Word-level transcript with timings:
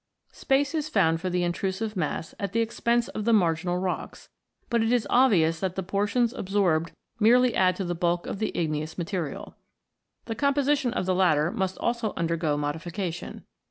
Space 0.31 0.73
is 0.73 0.89
found 0.89 1.21
for 1.21 1.29
the 1.29 1.43
intrusive 1.43 1.95
mass 1.95 2.33
at 2.39 2.53
the 2.53 2.59
expense 2.59 3.07
of 3.09 3.23
the 3.23 3.33
marginal 3.33 3.77
rocks; 3.77 4.29
but 4.67 4.81
it 4.81 4.91
is 4.91 5.05
obvious 5.11 5.59
that 5.59 5.75
the 5.75 5.83
portions 5.83 6.33
absorbed 6.33 6.91
merely 7.19 7.53
add 7.53 7.75
to 7.75 7.83
the 7.85 7.93
bulk 7.93 8.25
of 8.25 8.39
the 8.39 8.49
igneous 8.57 8.97
material. 8.97 9.53
The 10.25 10.33
composition 10.33 10.91
of 10.95 11.05
the 11.05 11.13
latter 11.13 11.51
must 11.51 11.77
also 11.77 12.13
undergo 12.17 12.57
modification. 12.57 13.45